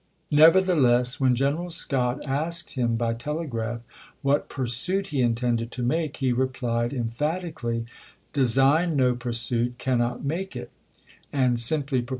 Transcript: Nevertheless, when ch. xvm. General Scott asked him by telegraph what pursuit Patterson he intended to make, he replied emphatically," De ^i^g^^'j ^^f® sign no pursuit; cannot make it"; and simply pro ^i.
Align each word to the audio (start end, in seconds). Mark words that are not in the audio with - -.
Nevertheless, 0.31 1.19
when 1.19 1.33
ch. 1.35 1.41
xvm. 1.41 1.43
General 1.43 1.69
Scott 1.69 2.25
asked 2.25 2.71
him 2.71 2.95
by 2.95 3.13
telegraph 3.13 3.81
what 4.23 4.49
pursuit 4.49 5.03
Patterson 5.05 5.15
he 5.19 5.23
intended 5.23 5.71
to 5.73 5.83
make, 5.83 6.17
he 6.17 6.33
replied 6.33 6.91
emphatically," 6.91 7.85
De 8.33 8.41
^i^g^^'j 8.41 8.43
^^f® 8.43 8.51
sign 8.51 8.95
no 8.95 9.13
pursuit; 9.13 9.77
cannot 9.77 10.25
make 10.25 10.55
it"; 10.55 10.71
and 11.31 11.59
simply 11.59 12.01
pro 12.01 12.05
^i. 12.07 12.09